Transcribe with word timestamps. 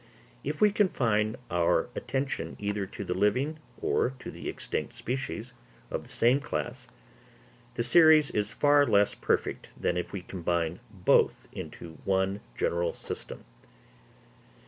If 0.43 0.61
we 0.61 0.71
confine 0.71 1.35
our 1.51 1.89
attention 1.93 2.55
either 2.57 2.87
to 2.87 3.03
the 3.03 3.13
living 3.13 3.59
or 3.79 4.13
to 4.17 4.31
the 4.31 4.49
extinct 4.49 4.95
species 4.95 5.53
of 5.91 6.01
the 6.01 6.09
same 6.09 6.39
class, 6.39 6.87
the 7.75 7.83
series 7.83 8.31
is 8.31 8.49
far 8.49 8.83
less 8.87 9.13
perfect 9.13 9.67
than 9.79 9.97
if 9.97 10.11
we 10.11 10.23
combine 10.23 10.79
both 10.89 11.47
into 11.51 11.99
one 12.03 12.39
general 12.57 12.95
system. 12.95 13.45